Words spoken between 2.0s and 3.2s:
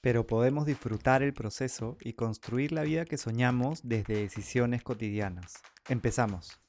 y construir la vida que